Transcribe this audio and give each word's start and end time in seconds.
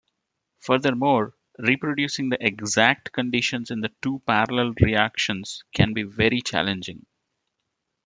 Furthermore, 0.61 1.35
reproducing 1.59 2.29
the 2.29 2.43
exact 2.43 3.11
conditions 3.11 3.69
in 3.69 3.81
the 3.81 3.91
two 4.01 4.19
parallel 4.25 4.73
reactions 4.81 5.63
can 5.75 5.93
be 5.93 6.01
very 6.01 6.41
challenging. 6.41 7.05